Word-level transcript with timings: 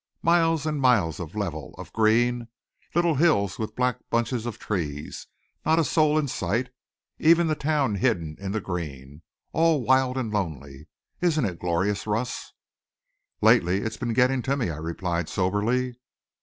Miles 0.23 0.65
and 0.65 0.81
miles 0.81 1.19
of 1.19 1.35
level, 1.35 1.75
of 1.77 1.93
green. 1.93 2.47
Little 2.95 3.13
hills 3.13 3.59
with 3.59 3.75
black 3.75 3.99
bunches 4.09 4.47
of 4.47 4.57
trees. 4.57 5.27
Not 5.63 5.77
a 5.77 5.83
soul 5.83 6.17
in 6.17 6.27
sight. 6.27 6.71
Even 7.19 7.45
the 7.45 7.53
town 7.53 7.93
hidden 7.93 8.35
in 8.39 8.51
the 8.51 8.59
green. 8.61 9.21
All 9.53 9.83
wild 9.83 10.17
and 10.17 10.33
lonely. 10.33 10.87
Isn't 11.19 11.45
it 11.45 11.59
glorious, 11.59 12.07
Russ?" 12.07 12.51
"Lately 13.41 13.81
it's 13.81 13.97
been 13.97 14.13
getting 14.13 14.41
to 14.41 14.57
me," 14.57 14.71
I 14.71 14.77
replied 14.77 15.29
soberly. 15.29 15.97